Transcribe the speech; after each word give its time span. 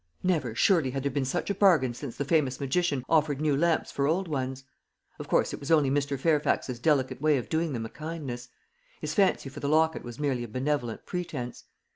Never, 0.23 0.55
surely, 0.55 0.89
had 0.89 1.03
there 1.03 1.11
been 1.11 1.25
such 1.25 1.51
a 1.51 1.53
bargain 1.53 1.93
since 1.93 2.17
the 2.17 2.25
famous 2.25 2.59
magician 2.59 3.05
offered 3.07 3.39
new 3.39 3.55
lamps 3.55 3.91
for 3.91 4.07
old 4.07 4.27
ones. 4.27 4.63
Of 5.19 5.27
course, 5.27 5.53
it 5.53 5.59
was 5.59 5.69
only 5.69 5.91
Mr. 5.91 6.19
Fairfax's 6.19 6.79
delicate 6.79 7.21
way 7.21 7.37
of 7.37 7.49
doing 7.49 7.73
them 7.73 7.85
a 7.85 7.89
kindness; 7.89 8.49
his 8.99 9.13
fancy 9.13 9.47
for 9.49 9.59
the 9.59 9.69
locket 9.69 10.01
was 10.03 10.17
merely 10.17 10.43
a 10.43 10.47
benevolent 10.47 11.05
pretence. 11.05 11.65